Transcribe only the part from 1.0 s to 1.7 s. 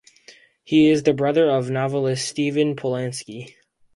the brother of